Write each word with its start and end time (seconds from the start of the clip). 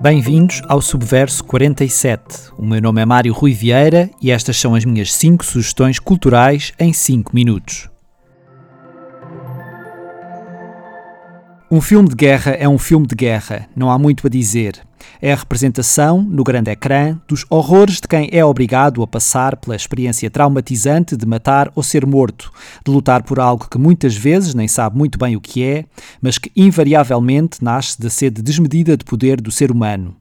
Bem-vindos 0.00 0.62
ao 0.68 0.80
Subverso 0.80 1.42
47. 1.44 2.52
O 2.56 2.64
meu 2.64 2.80
nome 2.80 3.02
é 3.02 3.04
Mário 3.04 3.32
Rui 3.32 3.52
Vieira 3.52 4.08
e 4.22 4.30
estas 4.30 4.56
são 4.56 4.74
as 4.74 4.84
minhas 4.84 5.12
5 5.12 5.44
sugestões 5.44 5.98
culturais 5.98 6.72
em 6.78 6.92
5 6.92 7.34
minutos. 7.34 7.90
Um 11.70 11.82
filme 11.82 12.08
de 12.08 12.14
guerra 12.14 12.52
é 12.52 12.66
um 12.66 12.78
filme 12.78 13.06
de 13.06 13.14
guerra, 13.14 13.68
não 13.76 13.90
há 13.90 13.98
muito 13.98 14.26
a 14.26 14.30
dizer. 14.30 14.80
É 15.20 15.34
a 15.34 15.36
representação, 15.36 16.22
no 16.22 16.42
grande 16.42 16.70
ecrã, 16.70 17.20
dos 17.28 17.44
horrores 17.50 17.96
de 17.96 18.08
quem 18.08 18.30
é 18.32 18.42
obrigado 18.42 19.02
a 19.02 19.06
passar 19.06 19.54
pela 19.54 19.76
experiência 19.76 20.30
traumatizante 20.30 21.14
de 21.14 21.26
matar 21.26 21.70
ou 21.74 21.82
ser 21.82 22.06
morto, 22.06 22.50
de 22.82 22.90
lutar 22.90 23.22
por 23.22 23.38
algo 23.38 23.68
que 23.70 23.76
muitas 23.76 24.16
vezes 24.16 24.54
nem 24.54 24.66
sabe 24.66 24.96
muito 24.96 25.18
bem 25.18 25.36
o 25.36 25.42
que 25.42 25.62
é, 25.62 25.84
mas 26.22 26.38
que 26.38 26.50
invariavelmente 26.56 27.62
nasce 27.62 28.00
da 28.00 28.08
sede 28.08 28.40
desmedida 28.40 28.96
de 28.96 29.04
poder 29.04 29.38
do 29.38 29.50
ser 29.50 29.70
humano. 29.70 30.16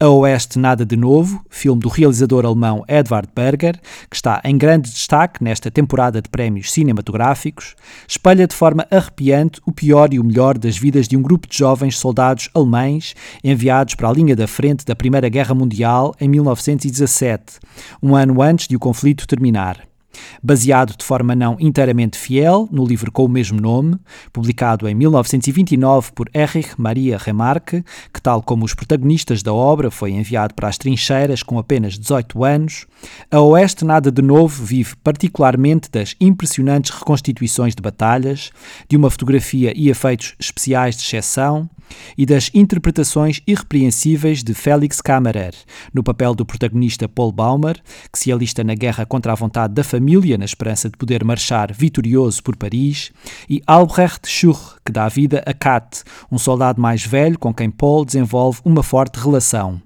A 0.00 0.08
Oeste 0.08 0.58
Nada 0.58 0.84
de 0.84 0.96
Novo, 0.96 1.44
filme 1.48 1.80
do 1.80 1.88
realizador 1.88 2.44
alemão 2.44 2.84
Edvard 2.88 3.28
Berger, 3.34 3.80
que 4.10 4.16
está 4.16 4.40
em 4.44 4.56
grande 4.56 4.90
destaque 4.90 5.42
nesta 5.42 5.70
temporada 5.70 6.20
de 6.20 6.28
prémios 6.28 6.72
cinematográficos, 6.72 7.74
espelha 8.06 8.46
de 8.46 8.54
forma 8.54 8.86
arrepiante 8.90 9.60
o 9.66 9.72
pior 9.72 10.12
e 10.12 10.18
o 10.18 10.24
melhor 10.24 10.58
das 10.58 10.76
vidas 10.76 11.06
de 11.06 11.16
um 11.16 11.22
grupo 11.22 11.48
de 11.48 11.56
jovens 11.56 11.98
soldados 11.98 12.48
alemães 12.54 13.14
enviados 13.42 13.94
para 13.94 14.08
a 14.08 14.12
linha 14.12 14.34
da 14.34 14.46
frente 14.46 14.84
da 14.84 14.96
Primeira 14.96 15.28
Guerra 15.28 15.54
Mundial 15.54 16.14
em 16.20 16.28
1917, 16.28 17.58
um 18.02 18.14
ano 18.14 18.42
antes 18.42 18.68
de 18.68 18.76
o 18.76 18.80
conflito 18.80 19.26
terminar 19.26 19.93
baseado 20.42 20.96
de 20.96 21.04
forma 21.04 21.34
não 21.34 21.56
inteiramente 21.58 22.18
fiel 22.18 22.68
no 22.70 22.84
livro 22.84 23.10
com 23.10 23.24
o 23.24 23.28
mesmo 23.28 23.60
nome, 23.60 23.96
publicado 24.32 24.88
em 24.88 24.94
1929 24.94 26.12
por 26.12 26.28
Erich 26.34 26.70
Maria 26.78 27.18
Remarque, 27.18 27.84
que, 28.12 28.20
tal 28.20 28.42
como 28.42 28.64
os 28.64 28.74
protagonistas 28.74 29.42
da 29.42 29.52
obra, 29.52 29.90
foi 29.90 30.12
enviado 30.12 30.54
para 30.54 30.68
as 30.68 30.78
trincheiras 30.78 31.42
com 31.42 31.58
apenas 31.58 31.98
18 31.98 32.44
anos, 32.44 32.86
a 33.30 33.40
Oeste 33.40 33.84
Nada 33.84 34.10
de 34.10 34.22
Novo 34.22 34.64
vive 34.64 34.94
particularmente 35.02 35.90
das 35.90 36.14
impressionantes 36.20 36.90
reconstituições 36.90 37.74
de 37.74 37.82
batalhas, 37.82 38.50
de 38.88 38.96
uma 38.96 39.10
fotografia 39.10 39.72
e 39.76 39.88
efeitos 39.88 40.34
especiais 40.38 40.96
de 40.96 41.02
exceção, 41.02 41.68
e 42.16 42.24
das 42.24 42.50
interpretações 42.54 43.40
irrepreensíveis 43.46 44.42
de 44.42 44.54
Félix 44.54 45.00
Kammerer, 45.00 45.54
no 45.92 46.02
papel 46.02 46.34
do 46.34 46.44
protagonista 46.44 47.08
Paul 47.08 47.32
Baumer, 47.32 47.80
que 48.12 48.18
se 48.18 48.32
alista 48.32 48.64
na 48.64 48.74
guerra 48.74 49.06
contra 49.06 49.32
a 49.32 49.34
vontade 49.34 49.74
da 49.74 49.84
família 49.84 50.03
na 50.38 50.44
esperança 50.44 50.88
de 50.88 50.96
poder 50.96 51.24
marchar 51.24 51.72
vitorioso 51.72 52.42
por 52.42 52.56
Paris, 52.56 53.10
e 53.48 53.62
Albrecht 53.66 54.28
Schur, 54.28 54.76
que 54.84 54.92
dá 54.92 55.08
vida 55.08 55.42
a 55.46 55.54
Kat, 55.54 56.02
um 56.30 56.38
soldado 56.38 56.80
mais 56.80 57.04
velho 57.04 57.38
com 57.38 57.52
quem 57.52 57.70
Paul 57.70 58.04
desenvolve 58.04 58.60
uma 58.64 58.82
forte 58.82 59.18
relação. 59.18 59.80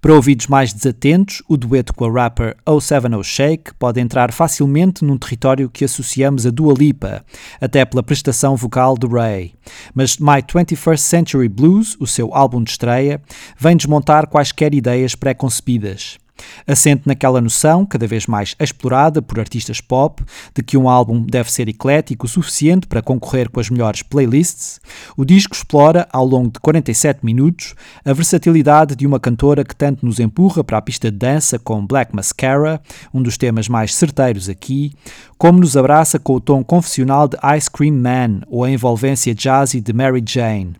Para 0.00 0.14
ouvidos 0.14 0.46
mais 0.46 0.72
desatentos, 0.72 1.42
o 1.48 1.56
dueto 1.56 1.92
com 1.92 2.06
a 2.06 2.22
rapper 2.22 2.56
070 2.66 3.22
Shake 3.22 3.74
pode 3.74 4.00
entrar 4.00 4.32
facilmente 4.32 5.04
num 5.04 5.18
território 5.18 5.68
que 5.68 5.84
associamos 5.84 6.46
a 6.46 6.50
Dua 6.50 6.72
Lipa, 6.72 7.24
até 7.60 7.84
pela 7.84 8.02
prestação 8.02 8.56
vocal 8.56 8.96
de 8.96 9.06
Ray. 9.06 9.52
Mas 9.94 10.18
My 10.18 10.42
21st 10.42 10.98
Century 10.98 11.48
Blues, 11.48 11.96
o 12.00 12.06
seu 12.06 12.34
álbum 12.34 12.57
de 12.62 12.70
estreia, 12.70 13.20
vem 13.58 13.76
desmontar 13.76 14.26
quaisquer 14.28 14.74
ideias 14.74 15.14
pré-concebidas. 15.14 16.18
Assente 16.66 17.02
naquela 17.06 17.40
noção, 17.40 17.84
cada 17.84 18.06
vez 18.06 18.26
mais 18.26 18.54
explorada 18.58 19.22
por 19.22 19.40
artistas 19.40 19.80
pop, 19.80 20.22
de 20.54 20.62
que 20.62 20.76
um 20.76 20.88
álbum 20.88 21.22
deve 21.22 21.50
ser 21.50 21.68
eclético 21.68 22.26
o 22.26 22.28
suficiente 22.28 22.86
para 22.86 23.02
concorrer 23.02 23.48
com 23.48 23.60
as 23.60 23.70
melhores 23.70 24.02
playlists, 24.02 24.80
o 25.16 25.24
disco 25.24 25.54
explora, 25.54 26.06
ao 26.12 26.26
longo 26.26 26.50
de 26.50 26.60
47 26.60 27.24
minutos, 27.24 27.74
a 28.04 28.12
versatilidade 28.12 28.94
de 28.94 29.06
uma 29.06 29.20
cantora 29.20 29.64
que 29.64 29.74
tanto 29.74 30.04
nos 30.04 30.20
empurra 30.20 30.62
para 30.62 30.78
a 30.78 30.82
pista 30.82 31.10
de 31.10 31.16
dança 31.16 31.58
com 31.58 31.86
Black 31.86 32.14
Mascara, 32.14 32.80
um 33.12 33.22
dos 33.22 33.36
temas 33.36 33.68
mais 33.68 33.94
certeiros 33.94 34.48
aqui, 34.48 34.92
como 35.36 35.60
nos 35.60 35.76
abraça 35.76 36.18
com 36.18 36.34
o 36.34 36.40
tom 36.40 36.62
confessional 36.62 37.28
de 37.28 37.36
Ice 37.56 37.70
Cream 37.70 37.94
Man 37.94 38.40
ou 38.48 38.64
a 38.64 38.70
envolvência 38.70 39.34
jazzy 39.34 39.80
de 39.80 39.92
Mary 39.92 40.22
Jane. 40.26 40.74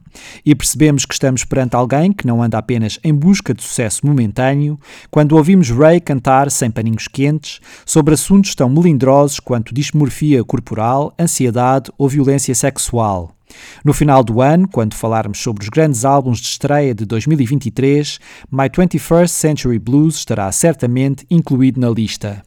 E 0.44 0.54
percebemos 0.54 1.04
que 1.04 1.14
estamos 1.14 1.44
perante 1.44 1.76
alguém 1.76 2.12
que 2.12 2.26
não 2.26 2.42
anda 2.42 2.58
apenas 2.58 2.98
em 3.02 3.14
busca 3.14 3.54
de 3.54 3.62
sucesso 3.62 4.06
momentâneo 4.06 4.78
quando 5.10 5.36
ouvimos 5.36 5.70
Ray 5.70 6.00
cantar 6.00 6.50
sem 6.50 6.70
paninhos 6.70 7.08
quentes 7.08 7.60
sobre 7.84 8.14
assuntos 8.14 8.54
tão 8.54 8.69
melindrosos 8.69 9.41
quanto 9.41 9.74
dismorfia 9.74 10.44
corporal, 10.44 11.14
ansiedade 11.19 11.91
ou 11.96 12.08
violência 12.08 12.54
sexual. 12.54 13.34
No 13.84 13.92
final 13.92 14.22
do 14.22 14.41
ano, 14.41 14.69
quando 14.69 14.94
falarmos 14.94 15.38
sobre 15.38 15.62
os 15.62 15.69
grandes 15.69 16.04
álbuns 16.04 16.38
de 16.38 16.48
estreia 16.48 16.94
de 16.94 17.04
2023, 17.04 18.19
My 18.50 18.69
21st 18.69 19.28
Century 19.28 19.78
Blues 19.78 20.16
estará 20.16 20.50
certamente 20.52 21.26
incluído 21.30 21.80
na 21.80 21.88
lista. 21.88 22.42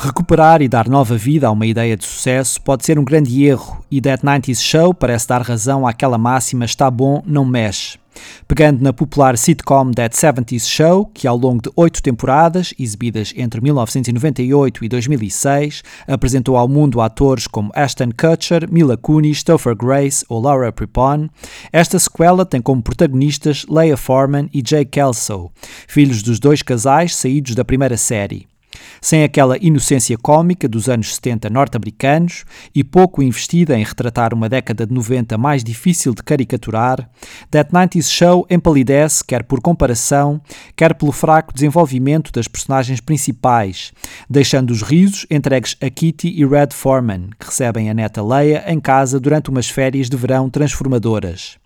Recuperar 0.00 0.62
e 0.62 0.68
dar 0.68 0.88
nova 0.88 1.16
vida 1.16 1.48
a 1.48 1.50
uma 1.50 1.66
ideia 1.66 1.96
de 1.96 2.06
sucesso 2.06 2.62
pode 2.62 2.86
ser 2.86 3.00
um 3.00 3.04
grande 3.04 3.44
erro, 3.44 3.84
e 3.90 4.00
That 4.00 4.24
90s 4.24 4.62
Show 4.62 4.94
parece 4.94 5.26
dar 5.26 5.42
razão 5.42 5.84
àquela 5.84 6.16
máxima 6.16 6.64
está 6.64 6.88
bom, 6.88 7.20
não 7.26 7.44
mexe. 7.44 7.98
Pegando 8.46 8.80
na 8.80 8.92
popular 8.92 9.36
sitcom 9.36 9.90
That 9.90 10.16
70s 10.16 10.68
Show, 10.68 11.06
que 11.12 11.26
ao 11.26 11.36
longo 11.36 11.62
de 11.62 11.72
oito 11.74 12.00
temporadas, 12.00 12.72
exibidas 12.78 13.34
entre 13.36 13.60
1998 13.60 14.84
e 14.84 14.88
2006, 14.88 15.82
apresentou 16.06 16.56
ao 16.56 16.68
mundo 16.68 17.00
atores 17.00 17.48
como 17.48 17.72
Ashton 17.74 18.10
Kutcher, 18.16 18.70
Mila 18.70 18.96
Kunis, 18.96 19.42
Topher 19.42 19.74
Grace 19.74 20.24
ou 20.28 20.40
Laura 20.40 20.70
Prepon, 20.70 21.28
esta 21.72 21.98
sequela 21.98 22.46
tem 22.46 22.62
como 22.62 22.80
protagonistas 22.80 23.66
Leia 23.68 23.96
Foreman 23.96 24.48
e 24.54 24.62
Jay 24.64 24.84
Kelso, 24.84 25.50
filhos 25.88 26.22
dos 26.22 26.38
dois 26.38 26.62
casais 26.62 27.16
saídos 27.16 27.56
da 27.56 27.64
primeira 27.64 27.96
série. 27.96 28.46
Sem 29.00 29.22
aquela 29.22 29.56
inocência 29.58 30.16
cômica 30.18 30.68
dos 30.68 30.88
anos 30.88 31.14
70 31.14 31.50
norte-americanos 31.50 32.44
e 32.74 32.82
pouco 32.82 33.22
investida 33.22 33.78
em 33.78 33.84
retratar 33.84 34.34
uma 34.34 34.48
década 34.48 34.86
de 34.86 34.92
90 34.92 35.38
mais 35.38 35.62
difícil 35.62 36.14
de 36.14 36.22
caricaturar, 36.22 37.08
That 37.50 37.72
90s 37.72 38.10
Show 38.10 38.46
empalidece 38.50 39.24
quer 39.24 39.42
por 39.44 39.60
comparação, 39.60 40.40
quer 40.76 40.94
pelo 40.94 41.12
fraco 41.12 41.52
desenvolvimento 41.52 42.32
das 42.32 42.48
personagens 42.48 43.00
principais, 43.00 43.92
deixando 44.28 44.70
os 44.70 44.82
risos 44.82 45.26
entregues 45.30 45.76
a 45.80 45.90
Kitty 45.90 46.28
e 46.28 46.46
Red 46.46 46.68
Foreman, 46.72 47.30
que 47.38 47.46
recebem 47.46 47.90
a 47.90 47.94
neta 47.94 48.22
Leia 48.22 48.64
em 48.66 48.80
casa 48.80 49.20
durante 49.20 49.50
umas 49.50 49.68
férias 49.68 50.08
de 50.08 50.16
verão 50.16 50.50
transformadoras. 50.50 51.58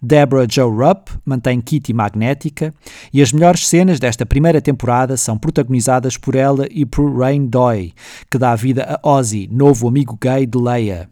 Deborah 0.00 0.46
Joe 0.48 0.70
Rupp 0.70 1.10
mantém 1.24 1.60
Kitty 1.60 1.92
magnética 1.92 2.72
e 3.12 3.22
as 3.22 3.32
melhores 3.32 3.68
cenas 3.68 4.00
desta 4.00 4.26
primeira 4.26 4.60
temporada 4.60 5.16
são 5.16 5.38
protagonizadas 5.38 6.16
por 6.16 6.34
ela 6.34 6.66
e 6.70 6.84
por 6.84 7.18
Rain 7.18 7.46
Doy, 7.46 7.92
que 8.30 8.38
dá 8.38 8.54
vida 8.54 8.98
a 9.02 9.08
Ozzy, 9.08 9.48
novo 9.50 9.88
amigo 9.88 10.18
gay 10.20 10.46
de 10.46 10.58
Leia. 10.58 11.08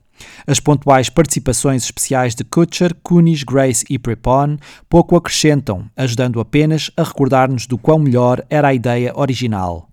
As 0.46 0.60
pontuais 0.60 1.08
participações 1.08 1.84
especiais 1.84 2.34
de 2.34 2.44
Kutcher, 2.44 2.94
Kunis, 3.02 3.42
Grace 3.42 3.84
e 3.88 3.98
Prepon 3.98 4.56
pouco 4.88 5.16
acrescentam, 5.16 5.86
ajudando 5.96 6.40
apenas 6.40 6.90
a 6.96 7.02
recordar-nos 7.02 7.66
do 7.66 7.78
quão 7.78 7.98
melhor 7.98 8.44
era 8.50 8.68
a 8.68 8.74
ideia 8.74 9.12
original. 9.16 9.89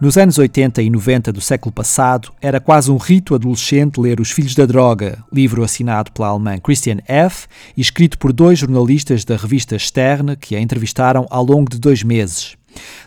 Nos 0.00 0.16
anos 0.16 0.38
80 0.38 0.80
e 0.80 0.88
90 0.88 1.30
do 1.30 1.42
século 1.42 1.70
passado, 1.70 2.32
era 2.40 2.58
quase 2.58 2.90
um 2.90 2.96
rito 2.96 3.34
adolescente 3.34 4.00
ler 4.00 4.18
Os 4.18 4.30
Filhos 4.30 4.54
da 4.54 4.64
Droga, 4.64 5.22
livro 5.30 5.62
assinado 5.62 6.10
pela 6.10 6.28
alemã 6.28 6.58
Christian 6.58 7.00
F. 7.06 7.46
e 7.76 7.82
escrito 7.82 8.16
por 8.16 8.32
dois 8.32 8.58
jornalistas 8.58 9.26
da 9.26 9.36
revista 9.36 9.78
Stern 9.78 10.36
que 10.36 10.56
a 10.56 10.60
entrevistaram 10.60 11.26
ao 11.28 11.44
longo 11.44 11.68
de 11.70 11.78
dois 11.78 12.02
meses. 12.02 12.56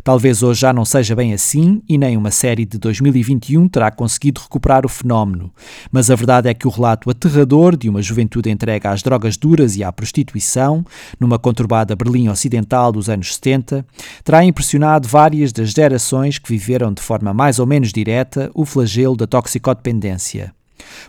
Talvez 0.04 0.44
hoje 0.44 0.62
já 0.62 0.74
não 0.74 0.86
seja 0.86 1.15
bem 1.15 1.33
assim 1.33 1.81
e 1.88 1.98
nem 1.98 2.18
uma 2.18 2.31
série 2.31 2.65
de 2.65 2.77
2021 2.77 3.68
terá 3.68 3.92
conseguido 3.92 4.42
recuperar 4.42 4.86
o 4.86 4.89
fenómeno, 4.89 5.51
mas 5.92 6.10
a 6.10 6.15
verdade 6.15 6.50
é 6.50 6.54
que 6.54 6.68
o 6.68 6.71
relato 6.71 7.10
aterrador 7.10 7.75
de 7.75 7.89
uma 7.89 8.01
juventude 8.01 8.50
entregue 8.50 8.88
às 8.88 9.01
drogas 9.01 9.38
duras 9.38 9.75
e 9.75 9.83
à 9.83 9.92
prostituição, 9.92 10.86
numa 11.19 11.39
conturbada 11.39 11.95
Berlim 11.95 12.30
Ocidental 12.30 12.92
dos 12.92 13.10
anos 13.10 13.36
70, 13.36 13.86
terá 14.24 14.44
impressionado 14.44 15.07
várias 15.07 15.51
das 15.51 15.71
gerações 15.71 16.38
que 16.38 16.50
viveram 16.50 16.94
de 16.94 17.01
forma 17.01 17.33
mais 17.33 17.60
ou 17.60 17.65
menos 17.65 17.92
direta 17.92 18.51
o 18.54 18.65
flagelo 18.65 19.15
da 19.15 19.27
toxicodependência. 19.27 20.54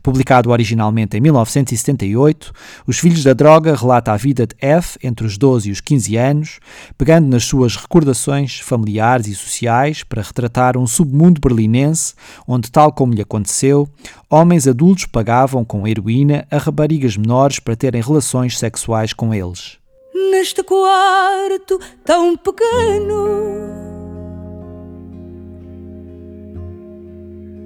Publicado 0.03 0.51
originalmente 0.51 1.17
em 1.17 1.21
1978, 1.21 2.53
Os 2.87 2.99
Filhos 2.99 3.25
da 3.25 3.33
Droga 3.33 3.75
relata 3.75 4.13
a 4.13 4.17
vida 4.17 4.47
de 4.47 4.55
F 4.61 4.99
entre 5.03 5.27
os 5.27 5.39
12 5.39 5.69
e 5.69 5.73
os 5.73 5.81
15 5.81 6.17
anos, 6.17 6.61
pegando 6.97 7.29
nas 7.29 7.45
suas 7.45 7.77
recordações 7.77 8.61
familiares 8.61 9.27
e 9.27 9.35
sociais 9.35 10.03
para 10.03 10.23
retratar 10.23 10.77
um 10.77 10.87
submundo 10.87 11.41
berlinense 11.41 12.15
onde, 12.47 12.71
tal 12.71 12.93
como 12.93 13.15
lhe 13.15 13.23
aconteceu, 13.23 13.89
homens 14.29 14.67
adultos 14.67 15.07
pagavam 15.07 15.65
com 15.65 15.87
heroína 15.87 16.47
a 16.51 16.59
raparigas 16.59 17.17
menores 17.17 17.59
para 17.59 17.77
terem 17.77 18.03
relações 18.03 18.59
sexuais 18.59 19.13
com 19.13 19.33
eles. 19.33 19.79
Neste 20.31 20.63
quarto 20.63 21.81
tão 22.05 22.37
pequeno 22.37 23.75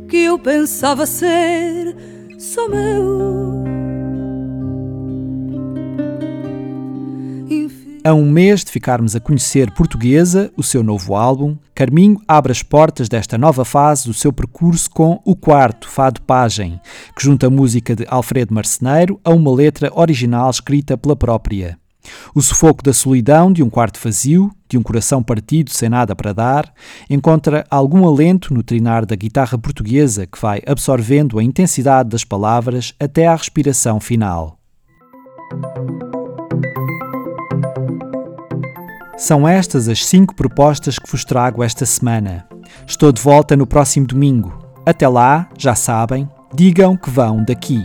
que 0.08 0.24
eu 0.24 0.38
pensava 0.38 1.04
ser 1.04 1.94
só 2.38 2.68
meu. 2.68 3.58
A 8.04 8.14
um 8.14 8.24
mês 8.24 8.64
de 8.64 8.70
ficarmos 8.70 9.14
a 9.14 9.20
conhecer 9.20 9.70
Portuguesa, 9.72 10.50
o 10.56 10.62
seu 10.62 10.82
novo 10.82 11.14
álbum, 11.14 11.58
Carminho 11.74 12.18
abre 12.26 12.52
as 12.52 12.62
portas 12.62 13.06
desta 13.06 13.36
nova 13.36 13.66
fase 13.66 14.06
do 14.06 14.14
seu 14.14 14.32
percurso 14.32 14.88
com 14.90 15.20
O 15.26 15.36
Quarto, 15.36 15.88
Fado 15.88 16.22
Pagem, 16.22 16.80
que 17.14 17.22
junta 17.22 17.48
a 17.48 17.50
música 17.50 17.94
de 17.94 18.06
Alfredo 18.08 18.54
Marceneiro 18.54 19.20
a 19.22 19.30
uma 19.30 19.52
letra 19.52 19.90
original 19.94 20.48
escrita 20.48 20.96
pela 20.96 21.16
própria. 21.16 21.78
O 22.34 22.42
sufoco 22.42 22.82
da 22.82 22.92
solidão 22.92 23.52
de 23.52 23.62
um 23.62 23.70
quarto 23.70 23.98
vazio, 24.02 24.50
de 24.68 24.76
um 24.76 24.82
coração 24.82 25.22
partido 25.22 25.70
sem 25.70 25.88
nada 25.88 26.14
para 26.14 26.32
dar, 26.32 26.72
encontra 27.08 27.64
algum 27.70 28.06
alento 28.06 28.52
no 28.52 28.62
trinar 28.62 29.06
da 29.06 29.16
guitarra 29.16 29.58
portuguesa 29.58 30.26
que 30.26 30.40
vai 30.40 30.60
absorvendo 30.66 31.38
a 31.38 31.42
intensidade 31.42 32.10
das 32.10 32.24
palavras 32.24 32.94
até 33.00 33.26
à 33.26 33.34
respiração 33.34 33.98
final. 33.98 34.58
São 39.16 39.48
estas 39.48 39.88
as 39.88 40.06
cinco 40.06 40.34
propostas 40.34 40.96
que 40.98 41.10
vos 41.10 41.24
trago 41.24 41.62
esta 41.62 41.84
semana. 41.84 42.46
Estou 42.86 43.10
de 43.10 43.20
volta 43.20 43.56
no 43.56 43.66
próximo 43.66 44.06
domingo. 44.06 44.56
Até 44.86 45.08
lá, 45.08 45.48
já 45.58 45.74
sabem, 45.74 46.28
digam 46.54 46.96
que 46.96 47.10
vão 47.10 47.44
daqui. 47.44 47.84